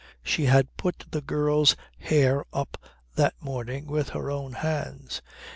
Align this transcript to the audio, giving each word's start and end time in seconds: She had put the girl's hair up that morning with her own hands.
She 0.23 0.45
had 0.45 0.77
put 0.77 1.05
the 1.11 1.21
girl's 1.21 1.75
hair 1.99 2.43
up 2.51 2.81
that 3.17 3.35
morning 3.39 3.85
with 3.85 4.09
her 4.09 4.31
own 4.31 4.53
hands. 4.53 5.21